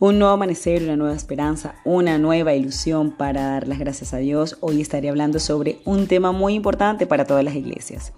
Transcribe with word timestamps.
Un 0.00 0.18
nuevo 0.18 0.34
amanecer, 0.34 0.82
una 0.82 0.96
nueva 0.96 1.14
esperanza, 1.14 1.76
una 1.84 2.18
nueva 2.18 2.52
ilusión 2.52 3.12
para 3.12 3.42
dar 3.42 3.68
las 3.68 3.78
gracias 3.78 4.12
a 4.12 4.16
Dios. 4.16 4.58
Hoy 4.60 4.80
estaré 4.80 5.08
hablando 5.08 5.38
sobre 5.38 5.78
un 5.84 6.08
tema 6.08 6.32
muy 6.32 6.54
importante 6.54 7.06
para 7.06 7.24
todas 7.24 7.44
las 7.44 7.54
iglesias, 7.54 8.12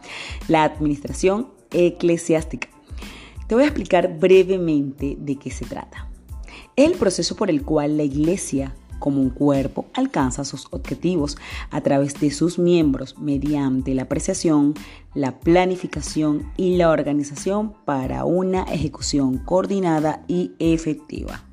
la 0.48 0.64
administración 0.64 1.50
eclesiástica. 1.70 2.68
Te 3.46 3.54
voy 3.54 3.64
a 3.64 3.66
explicar 3.66 4.18
brevemente 4.18 5.18
de 5.20 5.36
qué 5.36 5.50
se 5.50 5.66
trata. 5.66 6.08
El 6.76 6.92
proceso 6.92 7.36
por 7.36 7.50
el 7.50 7.62
cual 7.62 7.98
la 7.98 8.04
iglesia 8.04 8.74
como 8.98 9.20
un 9.20 9.28
cuerpo 9.28 9.84
alcanza 9.92 10.46
sus 10.46 10.68
objetivos 10.70 11.36
a 11.70 11.82
través 11.82 12.18
de 12.18 12.30
sus 12.30 12.58
miembros 12.58 13.18
mediante 13.18 13.94
la 13.94 14.04
apreciación, 14.04 14.72
la 15.12 15.38
planificación 15.40 16.50
y 16.56 16.78
la 16.78 16.88
organización 16.88 17.74
para 17.84 18.24
una 18.24 18.62
ejecución 18.62 19.36
coordinada 19.36 20.24
y 20.26 20.52
efectiva. 20.58 21.45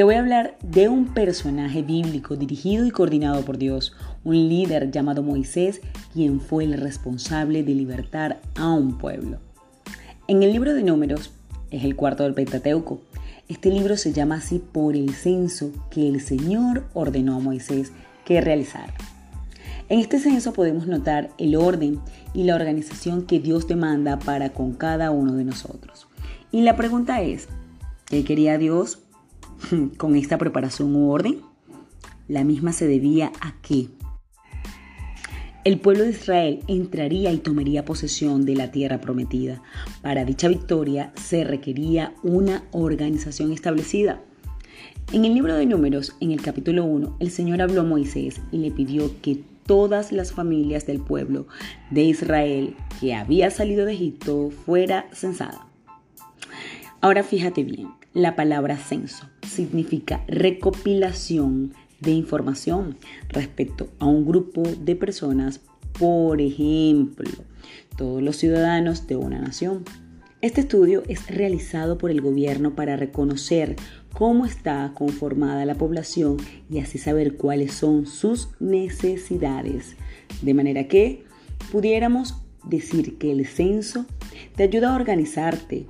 Te 0.00 0.04
voy 0.04 0.14
a 0.14 0.20
hablar 0.20 0.56
de 0.62 0.88
un 0.88 1.12
personaje 1.12 1.82
bíblico 1.82 2.34
dirigido 2.34 2.86
y 2.86 2.90
coordinado 2.90 3.44
por 3.44 3.58
Dios, 3.58 3.94
un 4.24 4.34
líder 4.48 4.90
llamado 4.90 5.22
Moisés, 5.22 5.82
quien 6.14 6.40
fue 6.40 6.64
el 6.64 6.80
responsable 6.80 7.62
de 7.62 7.74
libertar 7.74 8.40
a 8.54 8.70
un 8.72 8.96
pueblo. 8.96 9.40
En 10.26 10.42
el 10.42 10.52
libro 10.52 10.72
de 10.72 10.84
números, 10.84 11.34
es 11.70 11.84
el 11.84 11.96
cuarto 11.96 12.22
del 12.22 12.32
Pentateuco, 12.32 13.02
este 13.46 13.68
libro 13.68 13.98
se 13.98 14.14
llama 14.14 14.36
así 14.36 14.58
por 14.58 14.96
el 14.96 15.12
censo 15.12 15.70
que 15.90 16.08
el 16.08 16.22
Señor 16.22 16.86
ordenó 16.94 17.36
a 17.36 17.40
Moisés 17.40 17.92
que 18.24 18.40
realizara. 18.40 18.94
En 19.90 20.00
este 20.00 20.18
censo 20.18 20.54
podemos 20.54 20.86
notar 20.86 21.28
el 21.36 21.56
orden 21.56 22.00
y 22.32 22.44
la 22.44 22.54
organización 22.54 23.26
que 23.26 23.38
Dios 23.38 23.68
demanda 23.68 24.18
para 24.18 24.54
con 24.54 24.72
cada 24.72 25.10
uno 25.10 25.34
de 25.34 25.44
nosotros. 25.44 26.08
Y 26.50 26.62
la 26.62 26.74
pregunta 26.74 27.20
es, 27.20 27.48
¿qué 28.06 28.24
quería 28.24 28.56
Dios 28.56 29.00
con 29.96 30.16
esta 30.16 30.38
preparación 30.38 30.94
u 30.94 31.10
orden? 31.10 31.40
La 32.28 32.44
misma 32.44 32.72
se 32.72 32.86
debía 32.86 33.32
a 33.40 33.54
qué? 33.62 33.88
El 35.62 35.78
pueblo 35.78 36.04
de 36.04 36.10
Israel 36.10 36.60
entraría 36.68 37.32
y 37.32 37.38
tomaría 37.38 37.84
posesión 37.84 38.46
de 38.46 38.56
la 38.56 38.70
tierra 38.70 39.00
prometida. 39.00 39.62
Para 40.00 40.24
dicha 40.24 40.48
victoria 40.48 41.12
se 41.16 41.44
requería 41.44 42.14
una 42.22 42.64
organización 42.70 43.52
establecida. 43.52 44.22
En 45.12 45.26
el 45.26 45.34
libro 45.34 45.56
de 45.56 45.66
números, 45.66 46.16
en 46.20 46.30
el 46.30 46.40
capítulo 46.40 46.84
1, 46.84 47.16
el 47.18 47.30
Señor 47.30 47.60
habló 47.60 47.82
a 47.82 47.84
Moisés 47.84 48.40
y 48.52 48.58
le 48.58 48.70
pidió 48.70 49.10
que 49.20 49.42
todas 49.66 50.12
las 50.12 50.32
familias 50.32 50.86
del 50.86 51.00
pueblo 51.00 51.46
de 51.90 52.04
Israel 52.04 52.74
que 52.98 53.14
había 53.14 53.50
salido 53.50 53.84
de 53.84 53.92
Egipto 53.92 54.50
fuera 54.50 55.08
censada. 55.12 55.66
Ahora 57.02 57.22
fíjate 57.22 57.64
bien, 57.64 57.88
la 58.12 58.34
palabra 58.34 58.76
censo 58.76 59.28
significa 59.46 60.24
recopilación 60.26 61.74
de 62.00 62.12
información 62.12 62.96
respecto 63.28 63.88
a 63.98 64.06
un 64.06 64.26
grupo 64.26 64.62
de 64.62 64.96
personas, 64.96 65.60
por 65.98 66.40
ejemplo, 66.40 67.30
todos 67.96 68.22
los 68.22 68.36
ciudadanos 68.36 69.06
de 69.06 69.16
una 69.16 69.40
nación. 69.40 69.84
Este 70.40 70.62
estudio 70.62 71.02
es 71.06 71.26
realizado 71.28 71.98
por 71.98 72.10
el 72.10 72.22
gobierno 72.22 72.74
para 72.74 72.96
reconocer 72.96 73.76
cómo 74.14 74.46
está 74.46 74.90
conformada 74.94 75.66
la 75.66 75.74
población 75.74 76.38
y 76.70 76.78
así 76.78 76.96
saber 76.96 77.36
cuáles 77.36 77.74
son 77.74 78.06
sus 78.06 78.48
necesidades. 78.58 79.96
De 80.40 80.54
manera 80.54 80.88
que 80.88 81.24
pudiéramos 81.70 82.36
decir 82.64 83.18
que 83.18 83.32
el 83.32 83.46
censo 83.46 84.06
te 84.56 84.62
ayuda 84.62 84.92
a 84.92 84.96
organizarte, 84.96 85.86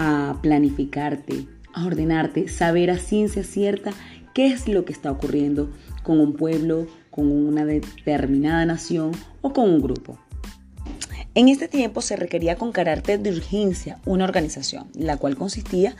a 0.00 0.38
planificarte, 0.40 1.48
a 1.74 1.84
ordenarte, 1.84 2.46
saber 2.46 2.88
a 2.92 2.98
ciencia 2.98 3.42
cierta 3.42 3.90
qué 4.32 4.46
es 4.46 4.68
lo 4.68 4.84
que 4.84 4.92
está 4.92 5.10
ocurriendo 5.10 5.70
con 6.04 6.20
un 6.20 6.34
pueblo, 6.34 6.86
con 7.10 7.30
una 7.32 7.64
determinada 7.64 8.64
nación 8.64 9.10
o 9.42 9.52
con 9.52 9.68
un 9.68 9.82
grupo. 9.82 10.16
En 11.34 11.48
este 11.48 11.66
tiempo 11.66 12.00
se 12.00 12.14
requería 12.14 12.54
con 12.54 12.70
carácter 12.70 13.18
de 13.18 13.32
urgencia 13.32 13.98
una 14.06 14.22
organización, 14.24 14.88
la 14.94 15.16
cual 15.16 15.36
consistía 15.36 15.96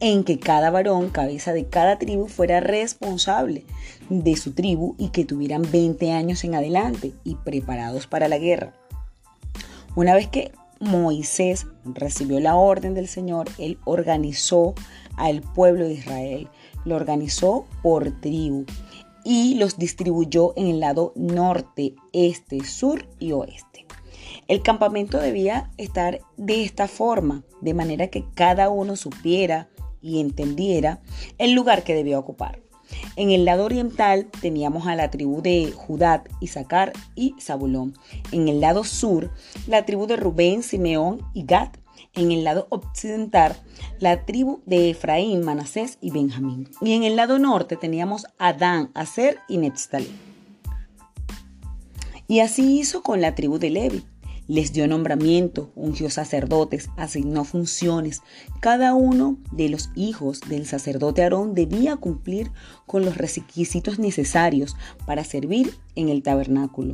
en 0.00 0.24
que 0.24 0.38
cada 0.38 0.70
varón, 0.70 1.10
cabeza 1.10 1.52
de 1.52 1.66
cada 1.66 1.98
tribu, 1.98 2.28
fuera 2.28 2.60
responsable 2.60 3.66
de 4.08 4.36
su 4.36 4.52
tribu 4.52 4.94
y 4.98 5.10
que 5.10 5.26
tuvieran 5.26 5.70
20 5.70 6.12
años 6.12 6.44
en 6.44 6.54
adelante 6.54 7.12
y 7.24 7.34
preparados 7.34 8.06
para 8.06 8.26
la 8.28 8.38
guerra. 8.38 8.72
Una 9.94 10.14
vez 10.14 10.28
que 10.28 10.50
Moisés 10.80 11.66
recibió 11.84 12.40
la 12.40 12.56
orden 12.56 12.94
del 12.94 13.08
Señor, 13.08 13.48
él 13.58 13.78
organizó 13.84 14.74
al 15.16 15.42
pueblo 15.42 15.84
de 15.84 15.94
Israel 15.94 16.48
lo 16.84 16.96
organizó 16.96 17.66
por 17.82 18.20
tribu 18.20 18.64
y 19.24 19.54
los 19.54 19.78
distribuyó 19.78 20.52
en 20.56 20.66
el 20.66 20.80
lado 20.80 21.12
norte, 21.16 21.94
este, 22.12 22.62
sur 22.64 23.08
y 23.18 23.32
oeste. 23.32 23.86
El 24.48 24.62
campamento 24.62 25.18
debía 25.18 25.70
estar 25.78 26.20
de 26.36 26.62
esta 26.62 26.88
forma, 26.88 27.44
de 27.62 27.72
manera 27.72 28.08
que 28.08 28.24
cada 28.34 28.68
uno 28.68 28.96
supiera 28.96 29.68
y 30.02 30.20
entendiera 30.20 31.00
el 31.38 31.52
lugar 31.52 31.82
que 31.84 31.94
debía 31.94 32.18
ocupar. 32.18 32.60
En 33.16 33.30
el 33.30 33.44
lado 33.44 33.64
oriental 33.64 34.26
teníamos 34.40 34.86
a 34.86 34.96
la 34.96 35.10
tribu 35.10 35.42
de 35.42 35.72
Judá, 35.72 36.24
Isaacar 36.40 36.92
y 37.14 37.34
Zabulón. 37.40 37.94
En 38.32 38.48
el 38.48 38.60
lado 38.60 38.84
sur, 38.84 39.30
la 39.66 39.84
tribu 39.84 40.06
de 40.06 40.16
Rubén, 40.16 40.62
Simeón 40.62 41.22
y 41.32 41.44
Gad 41.44 41.70
en 42.14 42.32
el 42.32 42.44
lado 42.44 42.66
occidental 42.70 43.56
la 43.98 44.24
tribu 44.24 44.60
de 44.66 44.90
Efraín, 44.90 45.44
Manasés 45.44 45.98
y 46.00 46.10
Benjamín. 46.10 46.68
Y 46.80 46.92
en 46.92 47.04
el 47.04 47.16
lado 47.16 47.38
norte 47.38 47.76
teníamos 47.76 48.26
Adán, 48.38 48.90
Aser 48.94 49.38
y 49.48 49.58
Netztalí. 49.58 50.14
Y 52.26 52.40
así 52.40 52.78
hizo 52.78 53.02
con 53.02 53.20
la 53.20 53.34
tribu 53.34 53.58
de 53.58 53.70
Levi. 53.70 54.04
Les 54.46 54.74
dio 54.74 54.86
nombramiento, 54.86 55.72
ungió 55.74 56.10
sacerdotes, 56.10 56.90
asignó 56.96 57.44
funciones. 57.44 58.22
Cada 58.60 58.94
uno 58.94 59.38
de 59.52 59.70
los 59.70 59.88
hijos 59.94 60.40
del 60.40 60.66
sacerdote 60.66 61.22
Aarón 61.22 61.54
debía 61.54 61.96
cumplir 61.96 62.50
con 62.84 63.06
los 63.06 63.16
requisitos 63.16 63.98
necesarios 63.98 64.76
para 65.06 65.24
servir 65.24 65.74
en 65.94 66.10
el 66.10 66.22
tabernáculo. 66.22 66.92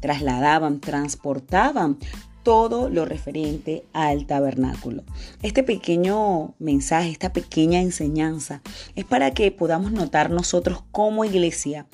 Trasladaban, 0.00 0.80
transportaban 0.80 1.98
todo 2.42 2.88
lo 2.88 3.04
referente 3.04 3.84
al 3.92 4.26
tabernáculo. 4.26 5.04
Este 5.42 5.62
pequeño 5.62 6.54
mensaje, 6.58 7.10
esta 7.10 7.32
pequeña 7.32 7.80
enseñanza 7.80 8.62
es 8.96 9.04
para 9.04 9.32
que 9.32 9.50
podamos 9.50 9.92
notar 9.92 10.30
nosotros 10.30 10.82
como 10.90 11.24
iglesia 11.24 11.86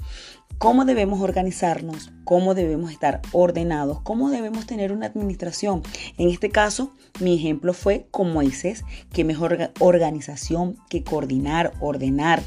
cómo 0.58 0.84
debemos 0.84 1.20
organizarnos, 1.20 2.10
cómo 2.24 2.54
debemos 2.54 2.90
estar 2.90 3.22
ordenados, 3.32 4.00
cómo 4.02 4.30
debemos 4.30 4.66
tener 4.66 4.92
una 4.92 5.06
administración. 5.06 5.82
En 6.18 6.28
este 6.28 6.50
caso, 6.50 6.92
mi 7.20 7.36
ejemplo 7.36 7.72
fue 7.72 8.06
con 8.10 8.32
Moisés, 8.32 8.84
que 9.12 9.24
mejor 9.24 9.70
organización 9.78 10.76
que 10.90 11.04
coordinar, 11.04 11.72
ordenar, 11.80 12.42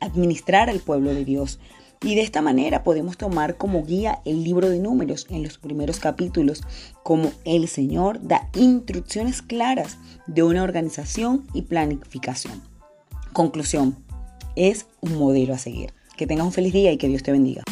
administrar 0.00 0.68
al 0.68 0.80
pueblo 0.80 1.14
de 1.14 1.24
Dios. 1.24 1.60
Y 2.04 2.16
de 2.16 2.22
esta 2.22 2.42
manera 2.42 2.82
podemos 2.82 3.16
tomar 3.16 3.56
como 3.56 3.84
guía 3.84 4.20
el 4.24 4.42
libro 4.42 4.68
de 4.68 4.80
números 4.80 5.26
en 5.30 5.44
los 5.44 5.58
primeros 5.58 6.00
capítulos, 6.00 6.62
como 7.04 7.30
el 7.44 7.68
Señor 7.68 8.18
da 8.26 8.50
instrucciones 8.56 9.40
claras 9.40 9.98
de 10.26 10.42
una 10.42 10.64
organización 10.64 11.46
y 11.54 11.62
planificación. 11.62 12.60
Conclusión, 13.32 13.96
es 14.56 14.86
un 15.00 15.16
modelo 15.16 15.54
a 15.54 15.58
seguir. 15.58 15.94
Que 16.16 16.26
tengas 16.26 16.46
un 16.46 16.52
feliz 16.52 16.72
día 16.72 16.92
y 16.92 16.98
que 16.98 17.08
Dios 17.08 17.22
te 17.22 17.32
bendiga. 17.32 17.62